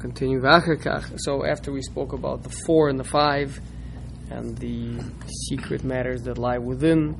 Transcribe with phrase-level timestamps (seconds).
[0.00, 0.42] continue.
[1.16, 3.60] So after we spoke about the four and the five,
[4.30, 5.02] and the
[5.48, 7.16] secret matters that lie within.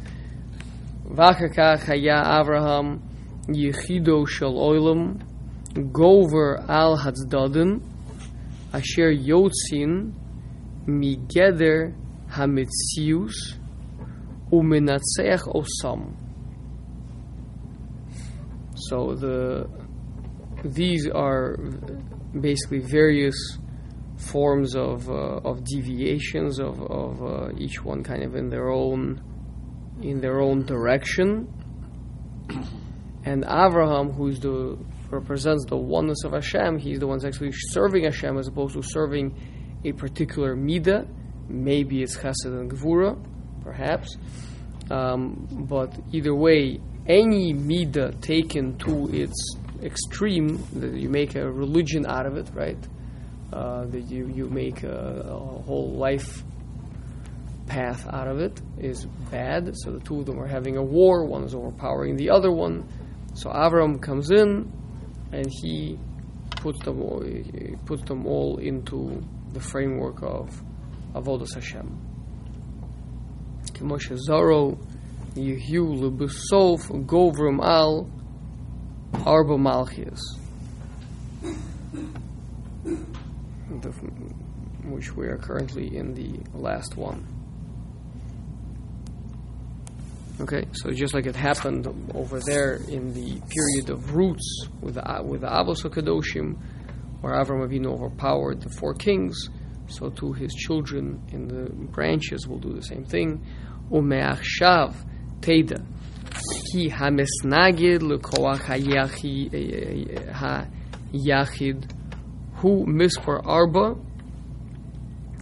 [1.06, 3.00] V'achar kach haya Avraham
[3.48, 5.20] yichido shel oilam
[5.74, 7.82] gover al hatzdadin
[8.72, 10.12] asher yotzin
[10.86, 11.92] migeder
[12.30, 13.34] hamitzius
[14.52, 16.14] umenatzeach osam.
[18.76, 19.68] So the
[20.64, 21.56] these are
[22.38, 23.58] basically various
[24.16, 29.22] forms of uh, of deviations of of uh, each one kind of in their own
[30.02, 31.48] in their own direction.
[33.24, 34.78] And Avraham, who is the
[35.10, 39.34] represents the oneness of Hashem, he's the one actually serving Hashem as opposed to serving
[39.84, 41.06] a particular midah.
[41.48, 43.18] Maybe it's Chesed and Gvura,
[43.62, 44.16] perhaps.
[44.90, 52.06] Um, but either way, any midah taken to its extreme, that you make a religion
[52.06, 52.78] out of it, right?
[53.52, 56.44] Uh, that you, you make a, a, whole life
[57.66, 59.72] path out of it is bad.
[59.74, 61.24] So the two of them are having a war.
[61.24, 62.88] One is overpowering the other one.
[63.34, 64.72] So Avram comes in,
[65.32, 65.98] and he
[66.50, 67.24] puts them all,
[67.86, 69.20] puts them all into
[69.52, 70.62] the framework of
[71.14, 72.10] avodas Hashem.
[73.80, 74.78] Moshe Zaro,
[75.34, 78.08] Yehu Lebusof, Govrim Al,
[79.14, 80.20] Arba Malchias,
[84.84, 87.26] which we are currently in the last one.
[90.40, 95.22] Okay, so just like it happened over there in the period of roots with the,
[95.22, 96.56] with the Avos Kadoshim,
[97.20, 99.50] where Avram Avinu overpowered the four kings,
[99.86, 103.44] so too his children in the branches will do the same thing.
[103.90, 104.94] Umeachshav
[105.40, 105.84] Teda
[106.70, 108.60] ki hamesnagid lekoach
[111.12, 111.90] hayachid
[112.56, 113.96] hu mispar arba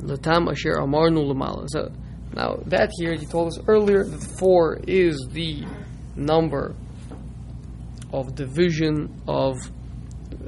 [0.00, 1.66] latam asher amarnu lamala.
[1.68, 1.92] So
[2.34, 5.64] now that here he told us earlier that four is the
[6.17, 6.74] number
[8.12, 9.56] of division of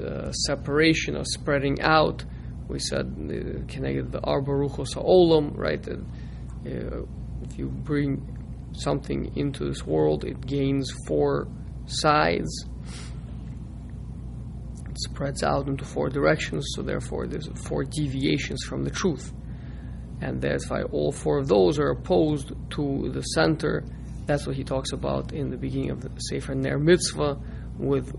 [0.00, 2.24] uh, separation of spreading out.
[2.69, 5.86] We said uh, connected the arba ruchos olam, right?
[5.88, 7.02] Uh,
[7.42, 8.39] if you bring
[8.72, 11.48] something into this world, it gains four
[11.86, 12.66] sides.
[14.88, 19.32] It spreads out into four directions, so therefore there's four deviations from the truth.
[20.20, 23.84] And that's why all four of those are opposed to the center.
[24.26, 27.38] That's what he talks about in the beginning of the Sefer Ner Mitzvah,
[27.78, 28.12] with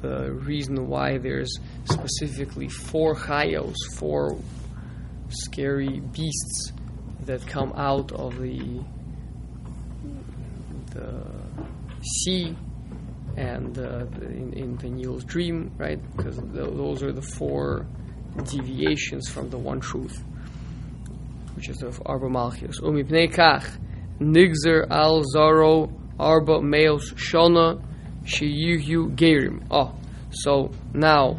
[0.00, 4.38] the reason why there's specifically four chayos, four
[5.28, 6.72] scary beasts
[7.22, 8.80] that come out of the
[12.02, 12.56] sea
[13.36, 16.00] and uh, in, in Daniel's dream, right?
[16.16, 17.86] Because those are the four
[18.44, 20.22] deviations from the one truth,
[21.54, 22.80] which is the Arba Malchios.
[22.80, 23.66] Umipnei kach
[24.20, 27.82] nigzer al zaro arba meos shona
[28.24, 29.64] sheyuhu gerim.
[29.70, 29.94] Oh,
[30.30, 31.38] so now,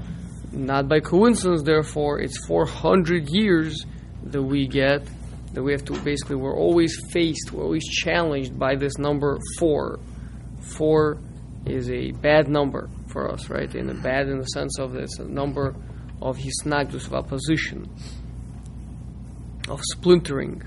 [0.51, 3.85] not by coincidence, therefore, it's 400 years
[4.23, 5.07] that we get
[5.53, 9.99] that we have to basically we're always faced, we're always challenged by this number four.
[10.61, 11.19] Four
[11.65, 13.73] is a bad number for us, right?
[13.75, 15.75] In a bad in the sense of a number
[16.21, 17.89] of hisnagdus of opposition,
[19.67, 20.63] of splintering.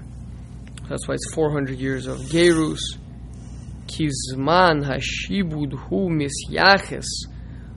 [0.88, 2.80] That's why it's 400 years of gerus.
[3.86, 7.06] Kizman hashibud hu misyaches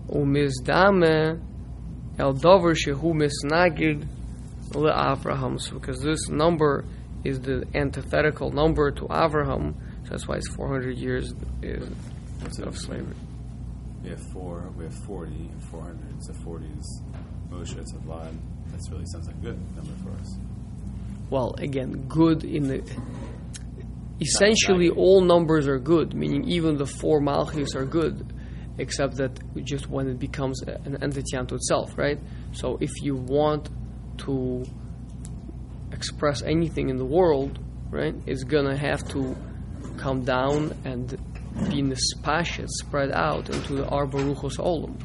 [0.09, 1.39] umizdame
[2.17, 4.07] el dover shehu misnagid
[4.69, 5.57] le'avraham.
[5.73, 6.85] Because this number
[7.23, 9.73] is the antithetical number to Avraham.
[10.03, 11.89] So that's why it's 400 years is
[12.59, 13.15] of slavery.
[14.03, 16.23] We have four, we have 40, 400.
[16.23, 17.01] So 40 is
[17.49, 18.33] Moshe, it's Vlad.
[18.67, 20.37] That really sounds like a good number for us.
[21.29, 22.83] Well, again, good in the.
[24.19, 28.33] Essentially, all numbers are good, meaning even the four Malchus are good,
[28.77, 32.19] except that just when it becomes an entity unto itself, right?
[32.53, 33.69] So if you want
[34.19, 34.63] to
[35.91, 37.59] express anything in the world,
[37.89, 39.35] right, is gonna have to
[39.97, 41.09] come down and
[41.69, 44.99] be nispashet, spread out into the arbaruchos olam,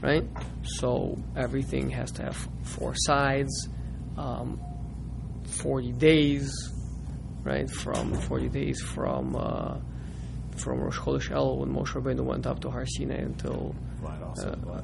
[0.00, 0.24] right?
[0.64, 3.68] So everything has to have four sides,
[4.16, 4.60] um,
[5.44, 6.52] forty days,
[7.44, 7.68] right?
[7.68, 9.76] From forty days from uh,
[10.56, 13.74] from Rosh Chodesh El when Moshe Rabbeinu went up to Har Sinai until
[14.04, 14.82] uh,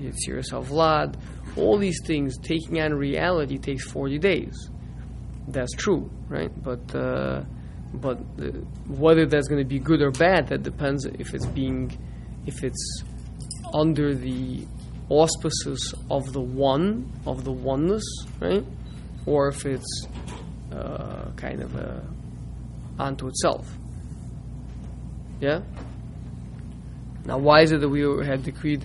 [0.00, 1.16] Yitzir Vlad,
[1.56, 4.70] all these things taking on reality takes 40 days.
[5.48, 6.50] That's true, right?
[6.62, 7.44] But uh,
[7.92, 8.46] but uh,
[8.88, 11.96] whether that's going to be good or bad, that depends if it's being
[12.46, 13.04] if it's
[13.72, 14.66] under the
[15.08, 18.04] auspices of the one, of the oneness,
[18.40, 18.64] right?
[19.26, 20.06] Or if it's
[20.72, 21.74] uh, kind of
[22.98, 23.66] unto itself.
[25.40, 25.60] Yeah?
[27.24, 28.84] Now, why is it that we had decreed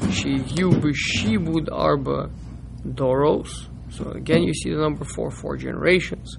[0.00, 2.30] Sheyu would arba
[2.86, 3.68] doros.
[3.90, 6.36] So again, you see the number four, four generations.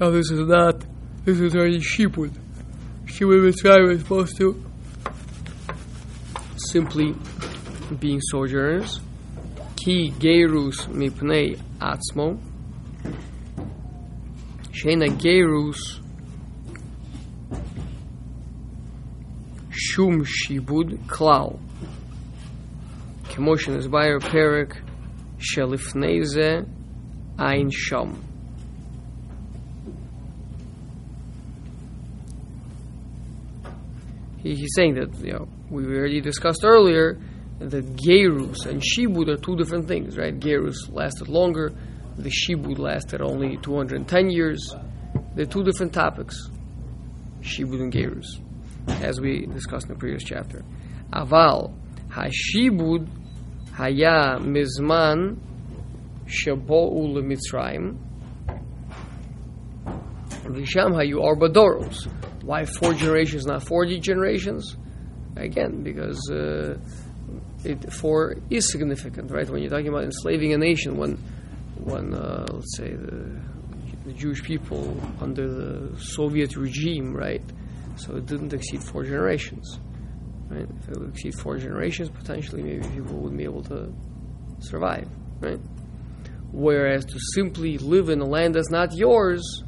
[0.00, 0.84] Now this is not.
[1.24, 2.32] This is already shibud.
[3.04, 4.64] Shibud Mitzrayim is supposed to
[6.56, 7.14] simply
[7.98, 9.00] being sojourners.
[9.76, 12.38] Ki gerus mipnei atzmo.
[14.70, 16.00] Shena gerus.
[19.70, 21.58] Shum Shibud Klal.
[23.38, 24.76] Is by a perik
[25.38, 26.68] shelifneze
[27.38, 28.20] ein sham.
[34.38, 37.16] He, he's saying that you know we already discussed earlier
[37.60, 40.36] that gerus and shibud are two different things, right?
[40.40, 41.72] Gerus lasted longer,
[42.16, 44.74] the shibud lasted only 210 years.
[45.36, 46.50] They're two different topics,
[47.40, 48.26] shibud and gerus,
[48.88, 50.64] as we discussed in the previous chapter.
[51.12, 51.72] Aval
[52.10, 53.17] hashibud
[53.78, 55.38] haya mizman
[56.26, 57.96] shabo'u lemitzrayim
[60.56, 62.08] v'sham hayu arba doros.
[62.42, 64.76] Why four generations, not 40 generations?
[65.36, 66.78] Again, because uh,
[67.64, 69.48] it, four is significant, right?
[69.48, 71.16] When you're talking about enslaving a nation, when,
[71.76, 73.40] when uh, let's say the,
[74.06, 77.44] the Jewish people under the Soviet regime, right?
[77.96, 79.78] So it didn't exceed four generations,
[80.48, 80.66] right?
[80.80, 83.92] If it would exceed four generations, potentially maybe people wouldn't be able to
[84.60, 85.08] survive,
[85.40, 85.60] right?
[86.52, 89.62] Whereas to simply live in a land that's not yours,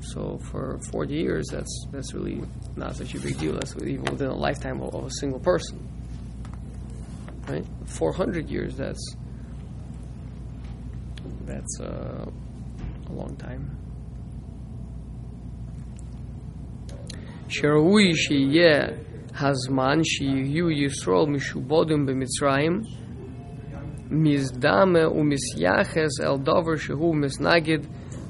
[0.00, 2.42] so for 40 years, that's that's really
[2.76, 3.54] not such a big deal.
[3.54, 5.88] That's even within a lifetime of, of a single person,
[7.48, 7.64] right?
[7.86, 9.16] 400 years, that's
[11.44, 12.26] that's uh,
[13.08, 13.78] a long time.
[17.48, 18.90] Sherawui yeah.
[19.41, 22.81] הזמן שיהיו ישרול משובודים במצרים
[24.11, 27.79] מזדמה ומסייחס אל דבר שהוא מסנגד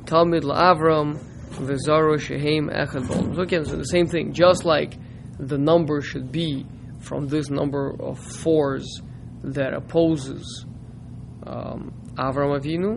[0.06, 1.14] תלמיד לאברהם
[1.52, 3.36] וזרו shehem echad b'olam.
[3.36, 4.34] So again, so the same thing.
[4.34, 4.94] Just like
[5.40, 6.66] the number should be
[7.00, 9.02] from this number of fours
[9.44, 10.66] that opposes
[11.46, 12.92] um, Avram Avinu,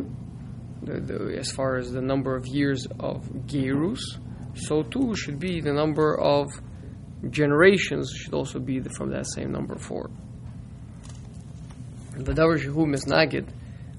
[0.82, 4.02] the, the, as far as the number of years of Gerus,
[4.54, 6.50] so too should be the number of
[7.29, 10.09] generations should also be the, from that same number four.
[12.15, 13.47] The davar shehu misnagid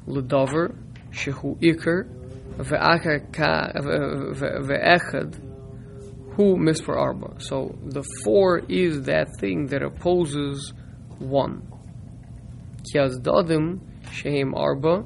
[0.06, 0.74] l'davar
[1.12, 2.08] shehu ikar
[4.68, 5.34] ve'echad
[6.34, 7.40] hu mispar arba.
[7.40, 10.72] So the four is that thing that opposes
[11.18, 11.62] one.
[12.92, 13.80] Ki dadim
[14.12, 15.04] shehem arba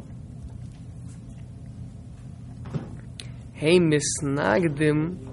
[3.53, 5.32] hey misnagdim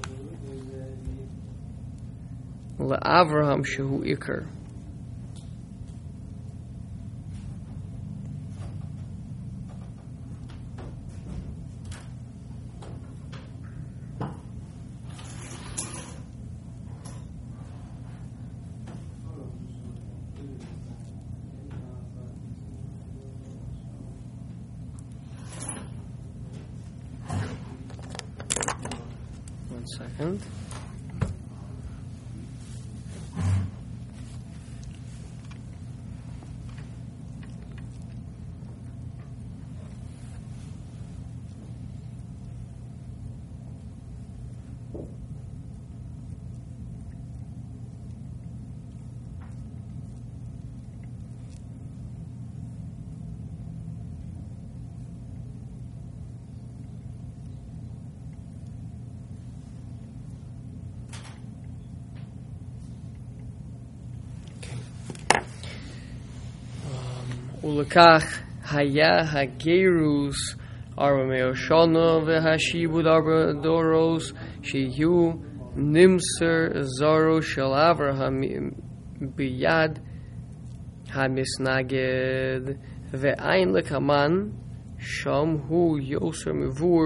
[2.80, 4.48] le'avraham shehu ikar.
[29.70, 30.69] One second.
[67.69, 68.25] ולקח
[68.71, 70.57] היה הגרוס
[70.99, 75.33] ארבע מאות שנה והשיבוד ארבע דורוס שיהיו
[75.77, 78.41] נמסר זרו של אברהם
[79.21, 79.99] ביד
[81.13, 82.75] המשנגד,
[83.11, 84.33] ואין לקמן,
[84.99, 87.03] שם הוא יוסר מבור,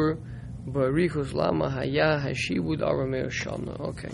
[0.66, 3.72] בריחוס למה היה השיבוד ארמי שנה.
[3.78, 4.12] Okay.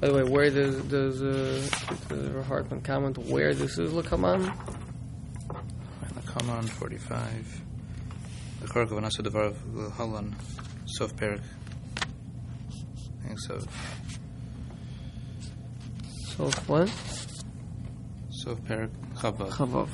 [0.00, 1.60] By the way, where does, does uh,
[2.08, 4.40] does Hartman comment where this is lekaman?
[6.45, 7.61] Kaman 45.
[8.63, 10.35] L'chor kavanasu devar l'halan.
[10.85, 11.39] Sof perik.
[13.23, 13.59] I think so.
[16.35, 16.89] So what?
[18.29, 18.91] Sof perik.
[19.15, 19.51] Chavav.
[19.51, 19.89] Chavav.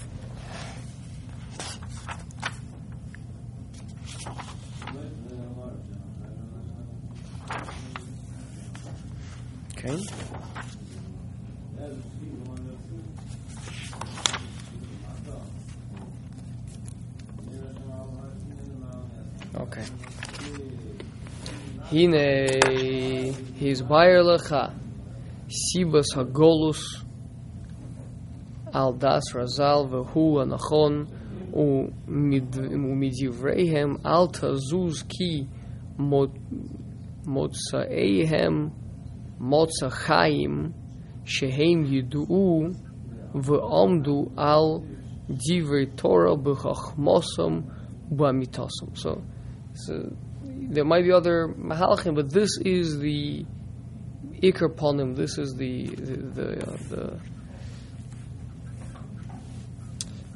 [9.78, 10.29] Okay.
[19.80, 19.88] Okay.
[21.90, 24.74] Hine his wirelecha
[25.48, 26.82] sibas hagolus
[28.74, 31.08] al das razal vehu anachon
[31.54, 35.48] u midivreihem al tazuz ki
[37.26, 38.72] motzaeihem
[39.40, 40.74] motzachaim
[41.24, 42.76] shehem yidu'u
[43.34, 44.84] ve'omdu al
[45.30, 47.64] divrei Torah b'chachmosam
[48.12, 48.96] b'amitosam.
[48.96, 49.22] So
[49.86, 53.46] so there might be other mahalchim, but this is the
[54.42, 55.16] ikar ponim.
[55.16, 57.20] This is the the the, uh, the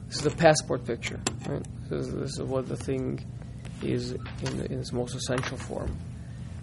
[0.07, 1.19] this is the passport picture.
[1.47, 1.65] Right?
[1.89, 3.23] This is, this is what the thing
[3.81, 5.97] is in, in its most essential form.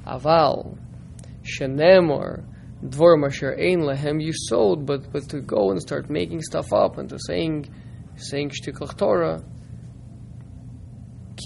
[0.07, 0.79] Aval
[1.43, 2.45] shenemor
[2.85, 7.09] dvorim asher ein lehem yisod, but but to go and start making stuff up and
[7.11, 7.69] to saying
[8.17, 9.43] saying shtiklach Torah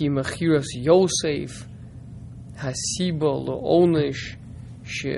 [0.02, 1.66] mechiras Yosef
[2.56, 4.36] hasiba leonish
[4.84, 5.10] she-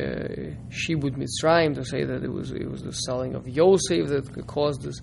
[0.71, 4.83] shibud Mitzrayim to say that it was it was the selling of Yosef that caused
[4.83, 5.01] this.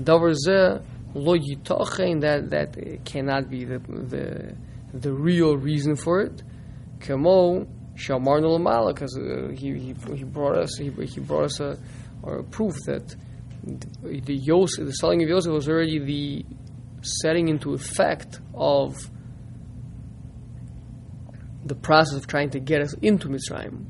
[0.00, 0.82] Davar zeh
[1.14, 4.56] lo yitochen that that cannot be the the
[4.92, 6.42] the real reason for it.
[6.98, 11.78] Kemo shamarnu lamala because uh, he, he he brought us he, he brought us a
[12.24, 13.14] a proof that
[13.62, 16.44] the Yosef the selling of Yosef was already the
[17.02, 19.10] setting into effect of
[21.64, 23.84] the process of trying to get us into Mitzrayim,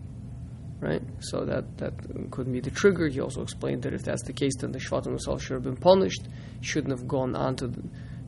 [0.80, 1.02] right?
[1.20, 1.92] So that that
[2.30, 3.08] could be the trigger.
[3.08, 5.76] He also explained that if that's the case, then the Shvatim themselves should have been
[5.76, 6.22] punished,
[6.60, 7.72] shouldn't have gone on to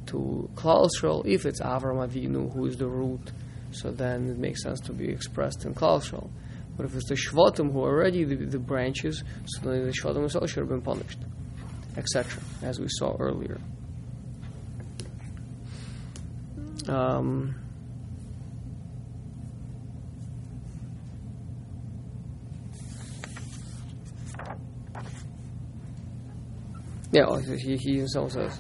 [0.06, 1.26] to Klal Yisrael.
[1.26, 3.32] If it's Avram Avinu who is the root,
[3.72, 6.30] so then it makes sense to be expressed in Klal Yisrael.
[6.76, 10.14] But if it's the Shvatim who are already the, the branches, so then the Shvatim
[10.14, 11.18] themselves should have been punished,
[11.96, 13.60] etc., as we saw earlier.
[16.88, 17.54] Um,
[27.12, 28.58] yeah, oh, he, he himself says,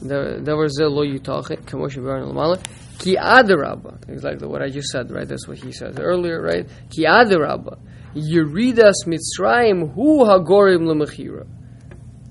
[0.00, 2.62] there was a lo yutachet, kamoshe baran lamala,
[2.98, 5.26] ki adarabba, exactly what I just said, right?
[5.26, 6.68] That's what he said earlier, right?
[6.90, 7.78] Ki adarabba,
[8.14, 11.46] yeridas mitzrayim hu hagorim lemechira,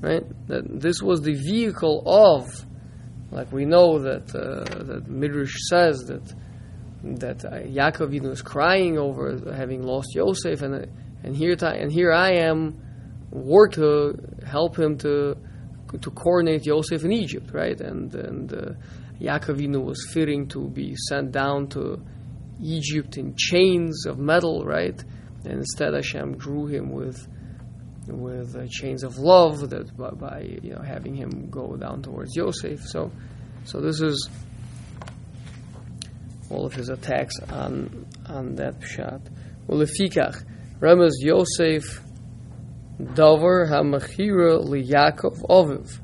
[0.01, 0.23] right?
[0.47, 2.47] That this was the vehicle of,
[3.34, 6.34] like we know that uh, that Midrash says that
[7.04, 10.86] that uh, Yaakov Avinu is crying over having lost Yosef, and uh,
[11.24, 12.80] and here ti- and here I am,
[13.32, 15.36] work to help him to
[16.00, 17.80] to coordinate Yosef in Egypt, right?
[17.82, 18.58] And and uh,
[19.20, 22.00] Yaakov Avinu was fearing to be sent down to
[22.62, 25.04] Egypt in chains of metal, right?
[25.44, 27.28] And instead Hashem drew him with
[28.07, 32.36] with uh, chains of love that by, by you know having him go down towards
[32.36, 32.81] Yosef.
[32.81, 33.12] So
[33.65, 34.29] so this is
[36.50, 39.22] all of his attacks on on that pshat.
[39.69, 40.43] Ulefikach,
[40.79, 42.01] Remez Yosef
[43.00, 46.00] Davar Hamachira LiYaakov Oviv.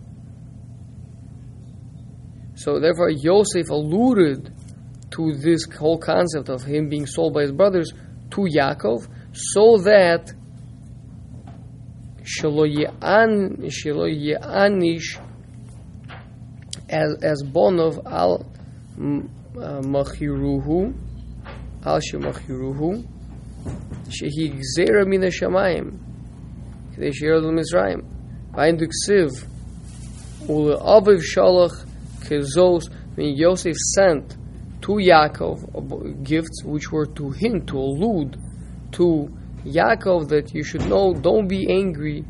[2.56, 4.54] So therefore Yosef alluded
[5.12, 7.92] to this whole concept of him being sold by his brothers
[8.32, 10.32] to Yaakov, so that
[12.30, 12.68] Shelo
[14.08, 15.18] Ye'anish
[16.88, 18.46] as, as Bonov al
[18.98, 20.94] uh, Machiruhu
[21.84, 23.04] al Shemachiruhu
[24.10, 25.98] Shehi Gzera Min HaShamayim
[26.94, 28.06] Kedei Sheyod al Mizraim
[28.54, 29.48] Vayin Duksiv
[30.48, 31.86] Ule Aviv Shalach
[32.22, 34.38] Kezos when Yosef sent
[34.82, 38.38] to Yaakov uh, gifts which were to hint to allude
[38.92, 42.24] to Yaakov that you should know, don't be angry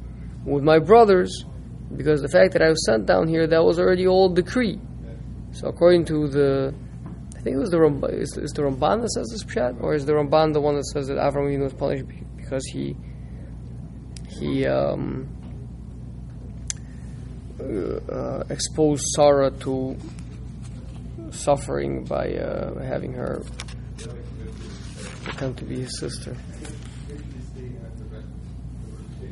[0.46, 1.46] with my brothers,
[1.96, 4.80] because the fact that I was sent down here, that was already all decree.
[5.52, 6.74] So according to the,
[7.36, 9.94] I think it was the Ramban, is, is the Ramban that says this pshat, or
[9.96, 12.06] is the Ramban the one that says that Avram was punished
[12.38, 12.96] because he
[14.40, 15.28] he um,
[17.60, 19.98] uh, expose Sarah to
[21.32, 23.44] suffering by uh, having her
[25.24, 26.36] pretend to be his sister.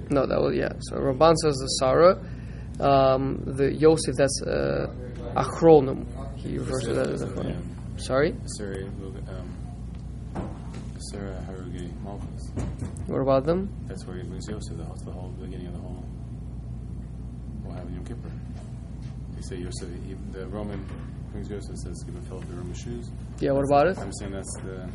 [0.09, 0.71] No, that was yeah.
[0.79, 2.19] So Ramban says the Sarah,
[2.79, 4.87] um, the Yosef that's uh,
[5.35, 6.05] achronim.
[6.37, 7.61] He refers to that as achronim.
[7.99, 9.57] Sorry, Sarah, um,
[11.11, 12.51] Sarah Harugi Malchus.
[13.07, 13.69] what about them?
[13.87, 14.77] That's where he brings Yosef.
[14.77, 16.05] That's the whole beginning of the whole.
[17.63, 18.31] What happened Yom Kippur?
[19.35, 19.89] They say Yosef.
[20.05, 20.79] He, the Ramban
[21.31, 23.09] brings Yosef says, "Give him fill up the room with shoes."
[23.39, 23.97] Yeah, what about it?
[23.97, 24.87] I'm saying that's the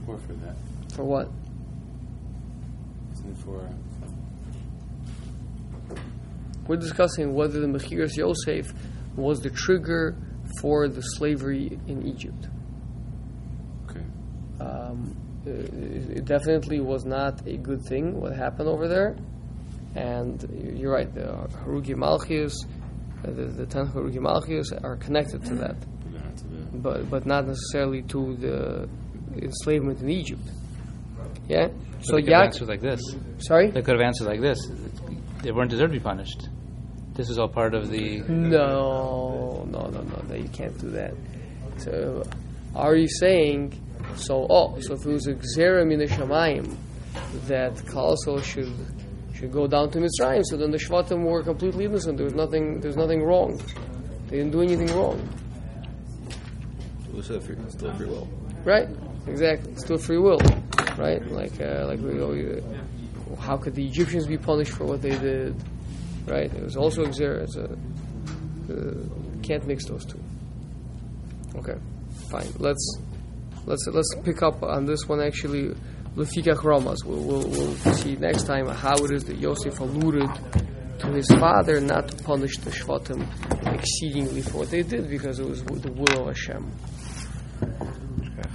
[0.00, 0.56] report for that.
[0.94, 1.28] For what?
[3.14, 3.68] Isn't it for?
[6.68, 8.72] We're discussing whether the Mechiras Yosef
[9.16, 10.16] was the trigger
[10.60, 12.48] for the slavery in Egypt.
[13.88, 14.04] Okay.
[14.60, 19.16] Um, it, it definitely was not a good thing what happened over there.
[19.94, 21.22] And you're right, the
[21.64, 22.52] Harugi Malchius,
[23.24, 26.78] uh, the, the ten Harugi Malchius are connected to that, Put that to the.
[26.78, 28.88] but, but not necessarily to the
[29.42, 30.42] enslavement in Egypt.
[31.48, 31.68] Yeah?
[32.00, 33.00] So, they could have answered like this.
[33.38, 33.70] sorry?
[33.70, 34.58] They could have answered like this.
[35.42, 36.48] They weren't deserved to be punished.
[37.16, 38.20] This is all part of the.
[38.28, 41.14] No, no, no, no, no, you can't do that.
[41.78, 42.22] So,
[42.74, 43.80] are you saying,
[44.16, 46.76] so, oh, so if it was a gzera min Shamayim,
[47.46, 48.72] that Klal Yisrael should
[49.34, 52.16] should go down to Mitzrayim, so then the Shvatim were completely innocent.
[52.16, 53.60] There was nothing, there's nothing wrong.
[54.28, 55.28] They didn't do anything wrong.
[57.08, 58.28] It was still free, still free will.
[58.64, 58.88] Right?
[59.26, 59.74] Exactly.
[59.76, 60.40] Still free will,
[60.96, 61.24] right?
[61.30, 62.62] Like, uh, like we always,
[63.38, 65.54] how could the Egyptians be punished for what they did?
[66.26, 66.52] Right?
[66.52, 67.42] It was also Xer.
[67.42, 70.20] It's a, uh, can't mix those two.
[71.56, 71.78] Okay,
[72.30, 72.48] fine.
[72.58, 72.98] Let's
[73.64, 75.74] let's let's pick up on this one actually.
[76.16, 77.04] Lefikach Ramas.
[77.04, 80.30] We'll, we'll, we'll see next time how it is that Yosef alluded
[80.98, 83.20] to his father not to punish the Shvatim
[83.74, 86.72] exceedingly for what they did because it was the will of Hashem.